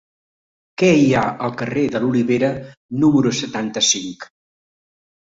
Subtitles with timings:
[0.81, 2.49] Què hi ha al carrer de l'Olivera
[3.05, 4.27] número setanta-cinc?